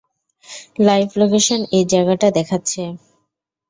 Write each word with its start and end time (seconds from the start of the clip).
Live 0.79 1.09
location 1.19 1.61
এই 1.71 1.83
জায়গাটা 1.91 2.27
দেখাচ্ছে। 2.37 2.81